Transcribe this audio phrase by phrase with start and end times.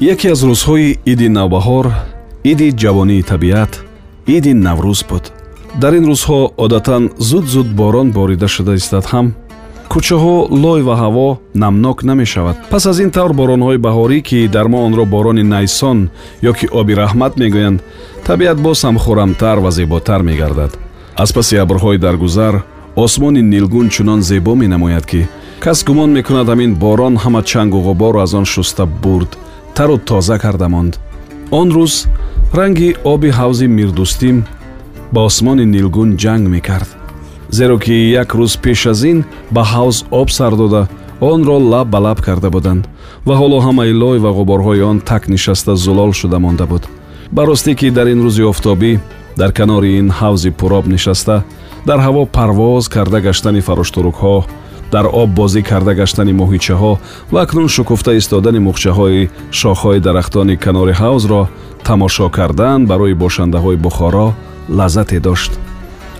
[0.00, 1.86] яке аз рӯзҳои иди навбаҳор
[2.44, 3.72] иди ҷавонии табиат
[4.26, 5.24] иди наврӯз буд.
[5.80, 9.26] Дар ин рӯзҳо одатан зуд зуд борон борида шуда истад ҳам.
[9.92, 12.56] Кӯчаҳо лой ва ҳаво намнок намешавад.
[12.70, 15.98] Пас аз ин тавр боронҳои баҳорӣ ки дар мо онро борони найсон
[16.50, 17.82] ё ки оби раҳмат мегӯянд
[18.28, 20.72] табиат боз ҳам хӯрамтар ва зеботар мегардад.
[21.22, 22.54] Аз паси абрҳои даргузар
[22.96, 25.28] осмони нилгун чунон зебо менамояд ки
[25.64, 29.32] кас гумон мекунад ҳамин борон ҳама чангу ғубору аз он шуста бурд
[29.80, 31.00] тару тоза карда монд
[31.50, 31.94] он рӯз
[32.58, 34.36] ранги оби ҳавзи мирдӯстим
[35.12, 36.88] ба осмони нилгун ҷанг мекард.
[37.56, 39.18] Зеро ки як рӯз пеш аз ин
[39.54, 40.82] ба ҳавз об сар дода
[41.20, 42.84] онро лаб ба лаб карда буданд
[43.26, 46.82] ва ҳоло ҳамаи лой ва ғуборҳои он так нишаста зулол шуда монда буд.
[47.32, 48.92] Ба ростӣ ки дар ин рӯзи офтобӣ
[49.40, 51.36] дар канори ин ҳавзи пуроб нишаста
[51.88, 54.44] дар ҳаво парвоз карда гаштани фароштурукҳо
[54.92, 56.92] дар об бозӣ карда гаштани моҳичаҳо
[57.32, 59.28] ва акнун шукуфта истодани мухчаҳои
[59.60, 61.42] шохҳои дарахтони канори ҳавзро
[61.88, 64.26] тамошо кардан барои бошандаҳои бухоро
[64.78, 65.52] лаззате дошт.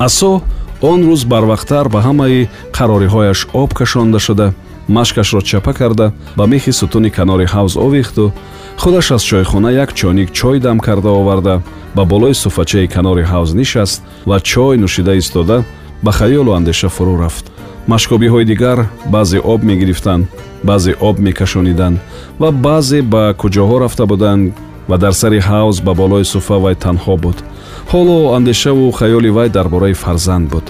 [0.06, 0.42] Асо
[0.90, 4.46] он рӯз барвақттар ба ҳамаи қарориҳояш об кашонда шуда
[4.88, 8.32] машкашро чапа карда ба мехи сутуни канори ҳавз овехту
[8.78, 11.62] худаш аз чойхона як чойник чой дам карда оварда
[11.94, 15.64] ба болои суфачаи канори ҳавз нишаст ва чой нӯшида истода
[16.02, 17.44] ба хаёлу андеша фурӯ рафт
[17.92, 18.78] машкобиҳои дигар
[19.14, 20.24] баъзе об мегирифтанд
[20.68, 21.98] баъзе об мекашониданд
[22.40, 24.52] ва баъзе ба куҷоҳо рафта буданд
[24.88, 27.38] ва дар сари ҳавз ба болои суфа вай танҳо буд.
[27.92, 30.66] Ҳоло андешаву хаёли вай дар бораи фарзанд буд.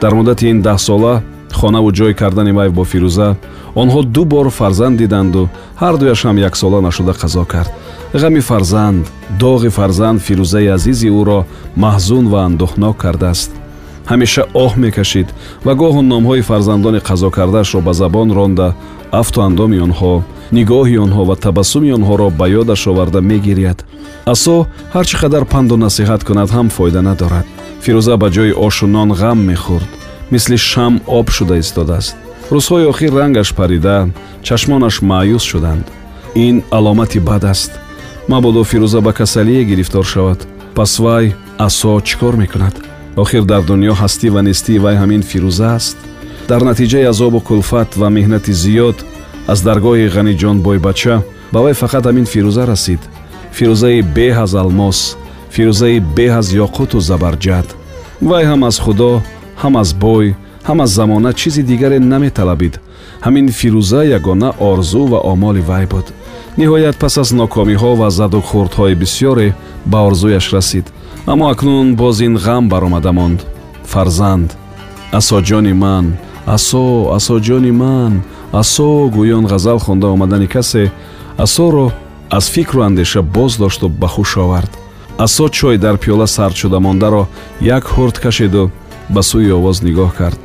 [0.00, 1.14] Дар муддати ин даҳсола
[1.60, 3.28] хонаву ҷой кардани вай бо фирӯза
[3.82, 5.42] онҳо ду бор фарзанд диданду
[5.82, 7.70] ҳардуяшам яксола нашуда қазо кард.
[8.22, 9.02] Ғами фарзанд
[9.42, 11.40] доғи фарзанд фирӯзаи азизи ӯро
[11.84, 13.50] маҳзун ва андӯҳнок кардааст
[14.10, 15.28] ҳамеша оҳ мекашид
[15.66, 18.68] ва гоҳу номҳои фарзандони қазо кардаашро ба забон ронда
[19.20, 20.14] афту андоми онҳо
[20.56, 23.78] нигоҳи онҳо ва табассуми онҳоро ба ёдаш оварда мегиряд.
[24.32, 24.56] Асо
[24.94, 27.46] ҳар чӣ қадар панду насиҳат кунад ҳам фоида надорад.
[27.84, 29.90] Фирӯза ба ҷои ошу нон ғам мехӯрд
[30.32, 32.14] мисли шам об шуда истодааст.
[32.54, 33.96] Рӯзҳои охир рангаш парида
[34.46, 35.86] чашмонаш маъюс шуданд.
[36.46, 37.72] Ин аломати бад аст.
[38.28, 40.40] Мабодо фирӯза ба касалие гирифтор шавад.
[40.76, 41.34] Пас вай
[41.66, 42.85] асо чӣ кор мекунад
[43.16, 45.96] охир дар дунё ҳастӣ ва нестии вай ҳамин фирӯза аст.
[46.48, 48.98] Дар натиҷаи азобу кулфат ва меҳнати зиёд
[49.52, 51.16] аз даргоҳи ғаниҷон бойбача
[51.52, 53.02] ба вай фақат ҳамин фирӯза расид.
[53.56, 55.00] Фирӯзаи беҳ аз алмос
[55.54, 57.66] фирӯзаи беҳ аз ёқуту забарҷад.
[58.28, 59.12] Вай ҳам аз худо
[59.62, 60.26] ҳам аз бой
[60.68, 62.74] ҳам аз замона чизи дигаре наметалабид.
[63.26, 66.06] Ҳамин фирӯза ягона орзу ва омоли вай буд.
[66.58, 69.48] Ниҳоят пас аз нокомиҳо ва заду хурдҳои бисёре
[69.90, 70.86] ба орзуяш расид
[71.26, 73.46] аммо акнун боз ин ғам баромада монд.
[73.84, 74.56] Фарзанд
[75.12, 76.16] асоҷони ман
[76.46, 78.22] асо асоҷони ман
[78.52, 80.92] асо гӯён ғазал хонда омадани касе
[81.36, 81.92] асоро
[82.30, 84.70] аз фикру андеша боз дошту ба хуш овард.
[85.18, 87.26] Асо чой дар пиёла сард шуда мондаро
[87.60, 88.70] як ҳурд кашиду
[89.08, 90.38] ба сӯи овоз нигоҳ кард.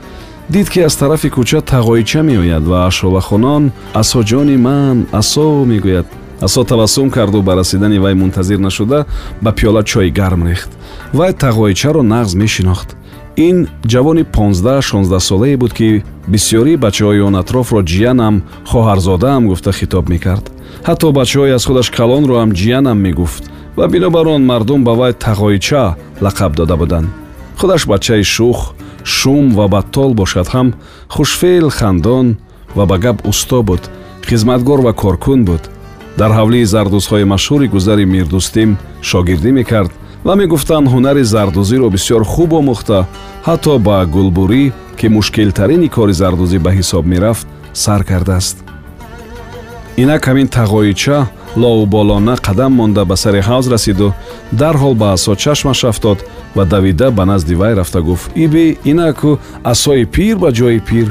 [0.49, 6.07] Дид ки аз тарафи кӯча тағоича меояд ва ашолахонон асоҷони ман асо мегӯяд
[6.41, 9.05] асо табассум карду ба расидани вай мунтазир нашуда
[9.41, 10.69] ба пиёла чои гарм рехт.
[11.13, 12.95] Вай тағоичаро нағз мешинохт.
[13.37, 20.45] Ин ҷавони понздаҳ шонздаҳсолае буд ки бисёрии бачаҳои он атрофро ҷиянам хоҳарзодаам гуфта хитоб мекард.
[20.87, 23.43] Ҳатто бачаҳои аз худаш калонро ҳам ҷиянам мегуфт
[23.77, 27.09] ва бинобар он мардум ба вай тағоича лақаб дода буданд.
[27.59, 28.73] Худаш бачаи шух
[29.03, 30.73] шум ва баттол бошад ҳам
[31.07, 32.37] хушфеъл хандон
[32.75, 33.89] ва ба гап усто буд
[34.27, 35.63] хизматгор ва коркун буд
[36.19, 38.69] дар ҳавлии зардӯзҳои машҳури гузари мирдӯстим
[39.09, 39.91] шогирдӣ мекард
[40.25, 42.99] ва мегуфтанд ҳунари зардӯзиро бисёр хуб омӯхта
[43.47, 44.63] ҳатто ба гулбурӣ
[44.99, 47.45] ки мушкилтарини кори зардӯзӣ ба ҳисоб мерафт
[47.83, 48.57] сар кардааст.
[50.01, 51.17] Инак ҳамин тағоича
[51.61, 54.13] лоуболона қадам монда ба сари ҳавз расиду.
[54.51, 56.19] Дарҳол ба асо чашмаш афтод
[56.55, 58.31] ва давида ба назди вай рафта гуфт.
[58.35, 61.07] Иби инаку асои пир ба ҷои пир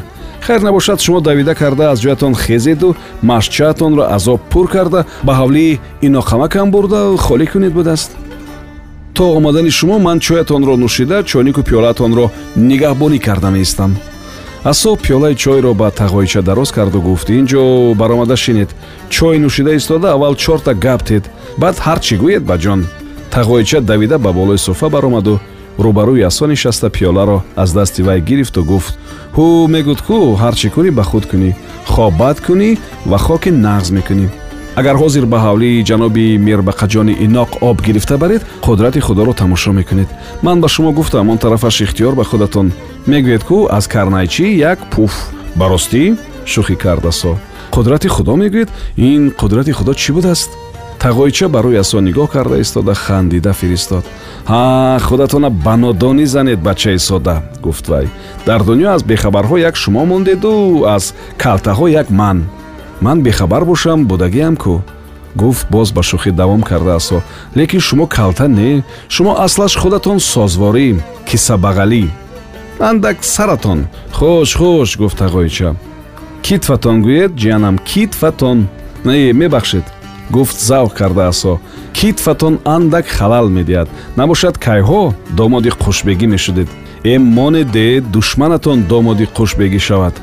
[0.47, 6.71] хайр набошад шумо давида карда аз ҷоятон хезеду машчаатонро азоб пур карда ба ҳавлии иноқамакам
[6.71, 8.11] бурда холӣ кунед будааст
[9.15, 13.93] то омадани шумо ман чоятонро нӯшида чойнику пиёлаатонро нигаҳбонӣ карда меистам.
[14.65, 18.71] Асо пиёлаи чойро ба тағоича дароз карду гуфт ин ҷо баромада шинед.
[19.11, 21.25] Чой нӯшида истода аввал чорта гап тед.
[21.59, 22.81] Баъд ҳар чӣ гӯед баҷон
[23.31, 25.41] тағоича давида ба болои суфа баромаду
[25.79, 28.99] рӯбарӯи асо нишаста пиёларо аз дасти вай гирифту гуфт.
[29.37, 31.51] Ҳу мегӯд кӯ ҳар чӣ кунӣ ба худ кунӣ.
[31.93, 32.79] Хо бад кунӣ
[33.11, 34.27] ва хоки нағз мекунӣ.
[34.81, 40.09] Агар ҳозир ба ҳавлии ҷаноби мирбақаҷони иноқ об гирифта баред қудрати худоро тамошо мекунед.
[40.43, 42.73] Ман ба шумо гуфтам он тарафаш ихтиёр ба худатон.
[43.07, 45.13] Мегӯед ку аз карнайчӣ як пуф
[45.59, 46.17] ба ростӣ
[46.53, 47.33] шӯхӣ кард асо
[47.75, 50.51] қудрати худо мегӯед ин қудрати худо чӣ будааст
[51.01, 54.05] тағоича ба рӯи асо нигоҳ карда истода хандида фиристод?
[54.51, 57.43] Ҳа худатона ба нодонӣ занед бачаи сода!
[57.63, 58.07] гуфт вай.
[58.47, 62.39] Дар дунё аз бехабарҳо як шумо мондеду аз калтаҳо як ман.
[63.01, 64.75] Ман бехабар бошам будагиам кӯ
[65.37, 67.23] гуфт боз ба шӯхӣ давом карда асо.
[67.57, 68.83] Лекин шумо калта не?
[69.09, 70.89] Шумо аслаш худатон созворӣ
[71.29, 72.05] кисабағалӣ
[72.81, 73.89] андак саратон!
[74.13, 75.69] Хуш хуш гуфт тағоича
[76.43, 78.69] китфатон гӯед ҷиянам китфатон!
[79.05, 79.85] Е мебахшед
[80.31, 81.61] гуфт завқ карда асо.
[81.93, 83.89] Китфатон андак халал медиҳад.
[84.17, 86.69] Набошад кайҳо домоди хушбегӣ мешудед
[87.05, 90.15] эм монеде душманатон домоди хушбегӣ шавад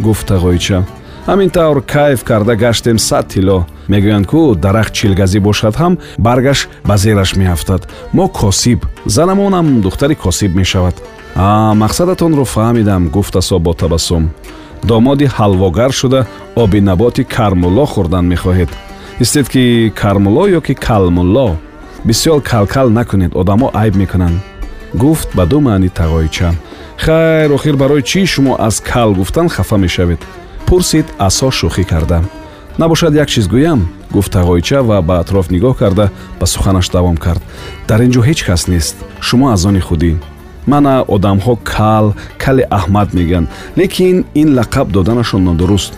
[0.00, 0.78] гуфт тағоича
[1.26, 6.96] ҳамин тавр кайф карда гаштем сад тилло мегӯянд ку дарахт чилгазӣ бошад ҳам баргаш ба
[6.96, 7.82] зераш меафтад
[8.12, 10.94] мо косиб занамонам духтари косиб мешавад.
[11.36, 14.30] А мақсадатонро фаҳмидам гуфт асо бо табассум.
[14.82, 16.26] Домоди ҳалвогар шуда
[16.62, 18.70] оби наботи кармулло хӯрдан мехоҳед
[19.20, 21.56] истед ки кармулло ё ки калмулло?
[22.04, 24.40] Бисёр калкал накунед одамо айб мекунанд.
[24.94, 26.54] Гуфт ба ду маъни тағоича
[26.98, 30.20] хайр охир барои чӣ шумо аз кал гуфтан хафа мешавед?
[30.66, 32.22] Пурсид асо шӯхӣ карда.
[32.78, 36.10] Набошад як чиз гӯям гуфт тағоича ва ба атроф нигоҳ карда
[36.40, 37.42] ба суханаш давом кард.
[37.88, 38.96] Дар ин ҷо ҳеҷ кас нест.
[39.20, 40.16] Шумо аз они худӣ.
[40.66, 45.92] Мана одамҳо кал кали аҳмад мегӯянд лекин ин лақаб доданашон нодуруст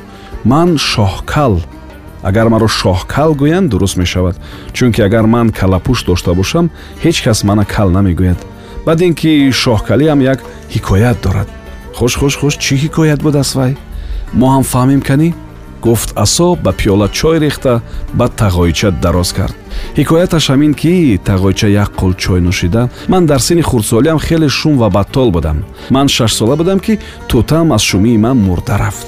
[0.44, 1.54] ман шоҳкал
[2.28, 4.36] агар маро шоҳкал гӯянд дуруст мешавад.
[4.76, 6.66] Чунки агар ман калапӯш дошта бошам
[7.04, 8.40] ҳеҷ кас мана кал намегӯяд.
[8.86, 9.30] Баъд ин ки
[9.62, 10.38] шоҳкалиам як
[10.74, 11.48] ҳикоят дорад.
[11.96, 13.72] Хуш хуш хуш чӣ ҳикоят будааст вай?
[14.38, 15.28] Мо ҳам фаҳмем канӣ?
[15.84, 17.72] Гуфт асо ба пиёла чой рехта
[18.18, 19.54] ба тағоича дароз кард.
[19.98, 24.88] Ҳикояташ ҳамин ки тағоича як қул чой нӯшида ман дар синни хурдсолиам хеле шум ва
[24.90, 25.58] баттол будам.
[25.90, 26.98] Ман шашсола будам ки
[27.28, 29.06] тӯтаам аз шумии ман мурда рафт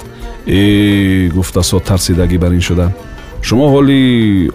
[0.48, 2.94] э гуфт асо тарсидагӣ бар ин шуда
[3.42, 4.00] шумо ҳоли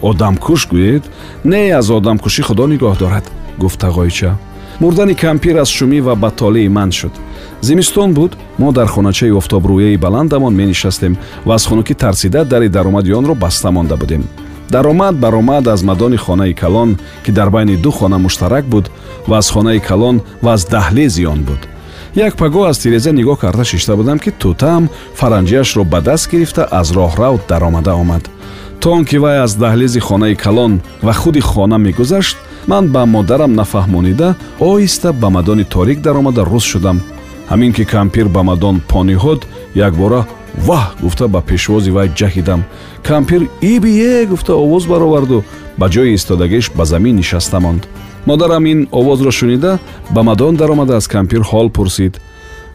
[0.10, 1.04] одамкуш гӯед?
[1.46, 3.26] Не аз одамкушӣ худо нигоҳ дорад
[3.62, 4.32] гуфт тағоича.
[4.80, 7.14] Мурдани кампир аз шумӣ ва баттолии ман шуд.
[7.62, 13.36] Зимистон буд мо дар хоначаи офтобрӯяи баландамон менишастем ва аз хунукӣ тарсида дари даромади онро
[13.36, 14.24] баста монда будем.
[14.70, 18.92] Даромад баромад аз мадони хонаи калон ки дар байни ду хона муштарак буд
[19.28, 21.68] ва аз хонаи калон ва аз даҳлези он буд.
[22.16, 24.90] Як пагоҳ аз тиреза нигоҳ карда шишта будам ки тӯтаам
[25.20, 28.30] фаранҷиашро ба даст гирифта аз роҳрав даромада омад
[28.84, 32.38] то он ки вай аз даҳлези хонаи калон ва худи хона мегузашт
[32.68, 36.98] ман ба модарам нафаҳмонида оҳиста ба мадони торик даромада рӯз шудам.
[37.52, 39.42] Ҳамин ки кампир ба мадон по ниҳод
[39.88, 40.22] якбора
[40.68, 40.86] ваҳ!
[41.04, 42.62] гуфта ба пешвози вай ҷаҳидам
[43.10, 45.44] кампир ибие гуфта овоз бароварду.
[45.78, 47.88] Ба ҷои истодагиш ба замин нишаста монд.
[48.26, 52.14] Модарам ин овозро шунида ба мадон даромада аз кампир ҳол пурсид.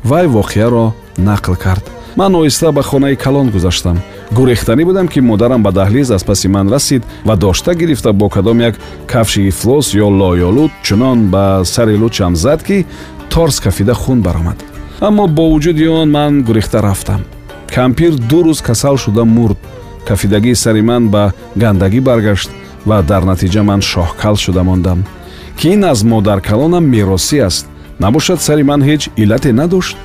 [0.05, 1.84] Вай воқеаро нақл кард.
[2.16, 3.99] Ман оҳиста ба хонаи калон гузаштам
[4.32, 8.60] гурехтанӣ будам ки модарам ба даҳлиз аз паси ман расид ва дошта гирифта бо кадом
[8.60, 8.74] як
[9.06, 12.86] кафши ифлос ё лоёлуд чунон ба сари лучам зад ки
[13.31, 14.58] торс кафида хун баромад.
[15.00, 17.24] Аммо бо вуҷуди он ман гурехта рафтам.
[17.74, 19.58] Кампир ду рӯз касал шуда мурд.
[20.06, 22.50] Кафидагии сари ман ба гандагӣ баргашт
[22.86, 25.05] ва дар натиҷа ман шоҳкал шуда мондам.
[25.58, 27.67] Ки ин аз модаркалонам меросӣ аст.
[28.00, 29.96] Набошад сари ман ҳеҷ иллате надошт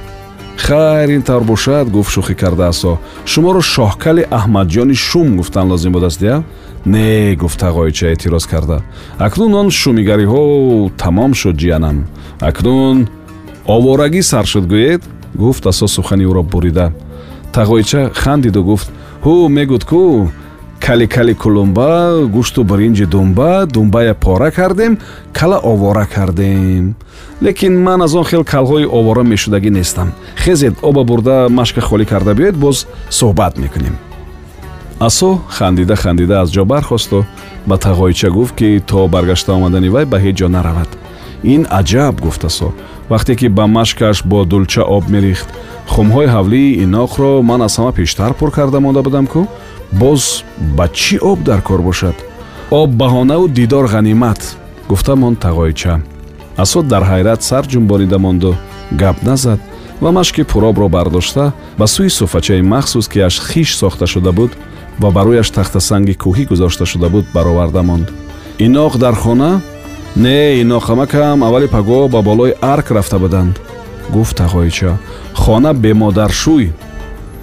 [0.57, 3.00] хайр ин тавр бошад гуфт шӯхӣ карда асо.
[3.25, 6.43] Шуморо шоҳкали аҳмадҷони шум гуфтан лозим будааст я
[6.86, 8.83] не гуфт тағоича эътироз карда.
[9.17, 12.07] Акнун он шумигариҳо тамом шуд ҷиянам
[12.39, 13.07] акнун
[13.65, 15.01] оворагӣ сар шуд гӯед?
[15.36, 16.93] гуфт асо сухани ӯро бурида.
[17.53, 18.89] Тағоича хандиду гуфт.
[19.24, 20.29] Ҳу мегӯд ку
[20.85, 21.89] кали кали кулумба
[22.35, 24.97] гӯшту биринҷи думба думбая пора кардем
[25.33, 26.95] кала овора кардем.
[27.41, 30.11] Лекин ман аз он хел калҳои овора мешудагӣ нестам.
[30.35, 33.95] Хезед оба бурда машка холӣ карда биёед боз суҳбат мекунем.
[34.99, 37.25] Асо хандида хандида аз ҷо бархосту
[37.65, 40.89] ба тағоича гуфт ки то баргашта омадани вай ба ҳеҷ ҷо наравад.
[41.43, 42.73] Ин аҷаб гуфт асо
[43.10, 45.48] вақте ки ба машкаш бо дулча об мерихт
[45.88, 49.48] хумҳои ҳавлии иноқро ман аз ҳама пештар пур карда монда будам ку
[49.91, 50.43] боз
[50.77, 52.15] ба чӣ об дар кор бошад?
[52.72, 54.41] Об баҳонаву дидор ғанимат
[54.89, 56.01] гуфта монд тағоича.
[56.57, 58.55] Асо дар ҳайрат сар ҷумбонида монду
[58.91, 59.60] гап назад
[60.01, 64.51] ва машки пуробро бардошта ба сӯи суфачаи махсус ки аш хиш сохта шуда буд
[65.00, 68.07] ва ба рӯяш тахтасанги кӯҳӣ гузошта шуда буд бароварда монд.
[68.60, 69.62] Иноқ дар хона
[70.15, 73.60] не иноқамакам аввали паго ба болои арк рафта буданд
[74.10, 74.98] гуфт тағоича
[75.34, 76.72] хона бемодаршӯй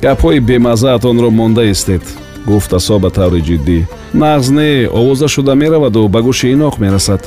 [0.02, 2.02] гапҳои бемаззаатонро монда истед
[2.46, 7.22] гуфт асо ба таври ҷиддӣ нағз не овоза шуда мераваду ба гӯши иноқ мерасад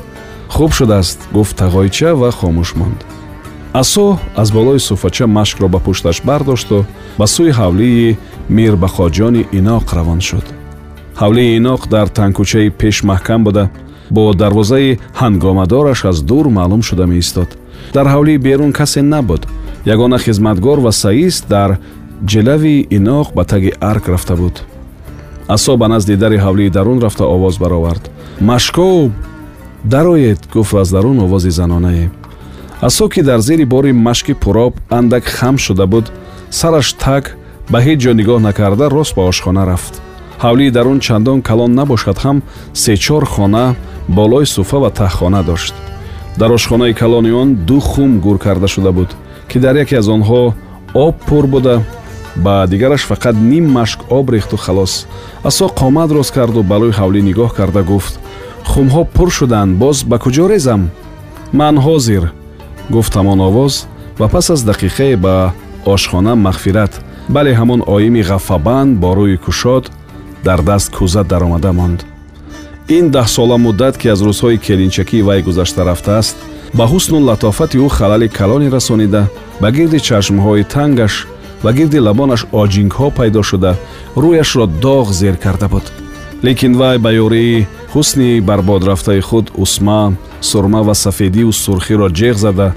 [0.49, 2.99] хуб шудааст гуфт тағоича ва хомӯш монд.
[3.73, 6.85] Асо аз болои суфача машкро ба пушташ бардошту
[7.17, 8.17] ба сӯи ҳавлии
[8.49, 10.45] мирбахоҷони иноқ равон шуд.
[11.21, 13.69] Ҳавлии иноқ дар танкӯчаи пеш маҳкам буда
[14.15, 17.49] бо дарвозаи ҳангомадораш аз дур маълум шуда меистод.
[17.93, 19.47] Дар ҳавлии берун касе набуд.
[19.85, 21.69] Ягона хизматгор ва саист дар
[22.31, 24.55] ҷилави иноқ ба таги арк рафта буд.
[25.47, 28.03] Асо ба назди дари ҳавлии дарун рафта овоз баровард.
[28.41, 29.11] Машкоб
[29.83, 30.39] дароед?
[30.53, 32.09] гуфт аз дарун овози занонае
[32.83, 36.11] асо ки дар зери бори машки пуроб андак хам шуда буд
[36.49, 37.37] сараш так
[37.71, 39.93] ба ҳеҷ ҷо нигоҳ накарда рост ба ошхона рафт.
[40.43, 42.37] Ҳавлии дарун чандон калон набошад ҳам
[42.73, 43.75] сечор хона
[44.07, 45.73] болои суфа ва таҳхона дошт.
[46.37, 49.15] Дар ошхонаи калони он ду хум гур карда шуда буд
[49.49, 50.53] ки дар яке аз онҳо
[50.93, 51.83] об пур буда
[52.35, 55.07] ба дигараш фақат ним машк об рехту халос.
[55.43, 58.19] Асо қомат рост карду балои ҳавлӣ нигоҳ карда гуфт.
[58.65, 60.89] Хумҳо пур шуданд боз ба куҷо резам?
[61.53, 62.31] Ман ҳозир
[62.89, 63.85] гуфт ҳамон овоз
[64.19, 65.53] ва пас аз дақиқае ба
[65.85, 66.93] ошхона мағфират.
[67.29, 69.91] Бале ҳамон оими ғаффабанд бо рӯи кушод
[70.43, 72.12] дар даст кӯза даромада монд
[72.89, 76.35] ин даҳсола муддат ки аз рӯзҳои келинчакии вай гузашта рафтааст
[76.77, 79.23] ба ҳусну латофати ӯ халали калоне расонида
[79.61, 81.13] ба гирди чашмҳои тангаш
[81.63, 83.71] ва гирди лабонаш оҷингҳо пайдо шуда
[84.23, 85.85] рӯяшро доғ зер карда буд.
[86.45, 90.01] Лекин вай ба ёрии ҳусни барбодрафтаи худ усма
[90.41, 92.67] сурма ва сафедию сурхиро ҷеғ зада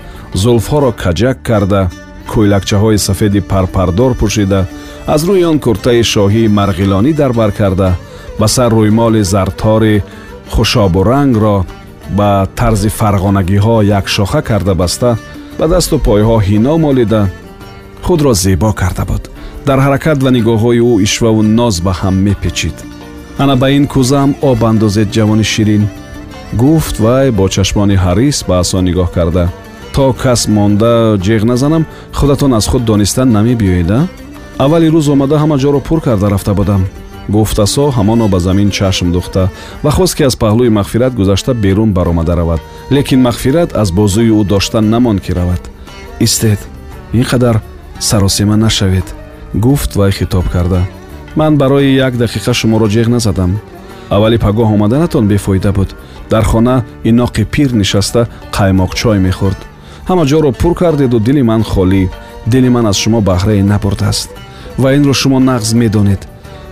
[0.42, 1.90] зулфҳоро каҷак карда
[2.30, 4.60] кӯйлакчаҳои сафеди парпардор пӯшида
[5.14, 7.88] аз рӯи он куртаи шоҳии марғилонӣ дарбар карда
[8.38, 10.02] ба сар рӯймоли зартори
[10.52, 11.56] хушобурангро
[12.18, 15.10] ба тарзи фарғонагиҳо якшоха карда баста
[15.58, 17.22] ба дасту пойҳо ҳино молида
[18.06, 19.22] худро зебо карда буд.
[19.66, 22.76] Дар ҳаракат ва нигоҳҳои ӯ ишваву ноз ба ҳам мепечид.
[23.42, 25.84] Ана ба ин кӯзаам об андозед ҷавони ширин.
[26.60, 29.44] Гуфт вай бо чашмони ҳарис ба асо нигоҳ карда.
[29.94, 30.94] То кас монда
[31.26, 31.86] ҷеғ назанам
[32.18, 33.98] худатон аз худ донистан намебиёеда
[34.64, 36.82] аввали рӯз омада ҳама ҷоро пур карда рафта будам
[37.28, 39.48] гуфт асо ҳамоно ба замин чашм духта
[39.82, 44.44] ва хост ки аз паҳлӯи мағфират гузашта берун баромада равад лекин мағфират аз бозӯи ӯ
[44.44, 45.70] доштан намонд ки равад.
[46.20, 46.58] Истед
[47.12, 47.60] ин қадар
[47.98, 49.14] саросима нашавед.
[49.54, 50.86] Гуфт вай хитоб карда.
[51.34, 53.58] Ман барои як дақиқа шуморо ҷеғ назадам.
[54.10, 55.94] Аввали пагоҳ омаданатон бефоида буд.
[56.30, 59.60] Дар хона иноқи пир нишаста қаймоқчой мехӯрд.
[60.08, 62.08] Ҳама ҷоро пур кардеду дили ман холӣ
[62.46, 64.30] дили ман аз шумо баҳрае набурдааст.
[64.78, 66.28] Ва инро шумо нағз медонед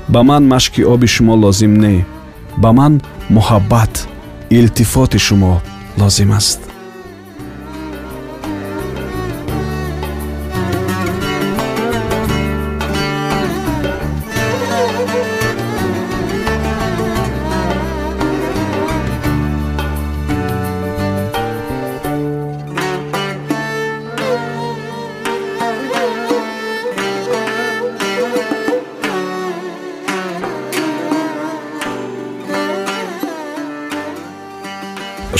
[0.08, 2.04] ба ман машки оби шумо лозим не.
[2.56, 4.08] Ба ман муҳаббат
[4.50, 5.62] илтифоти шумо
[5.98, 6.60] лозим аст